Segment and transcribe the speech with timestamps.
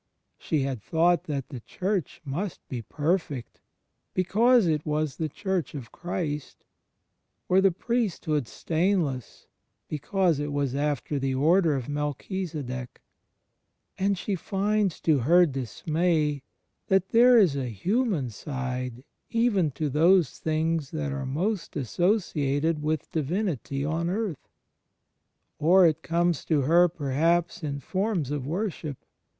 [0.39, 3.61] She had thought that the Church must be perfect,
[4.15, 6.63] because it was the Church of Christ,
[7.47, 9.45] or the priesthood stainless
[9.87, 12.99] because it was after the Order of Melchisedech;
[13.99, 16.41] and she finds to her dismay
[16.87, 23.11] that there is a human side even to those things that are most associated with
[23.11, 24.49] Divinity on earth.
[25.59, 28.97] Or it comes to her, perhaps, in forms of wor ship.